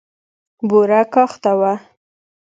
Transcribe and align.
بوره 0.67 1.01
کاخته 1.13 1.51
وه. 1.59 1.73